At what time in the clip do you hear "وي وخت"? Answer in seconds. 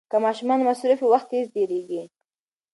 1.01-1.27